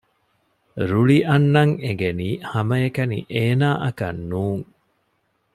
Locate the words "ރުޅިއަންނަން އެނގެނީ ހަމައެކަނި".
0.89-3.19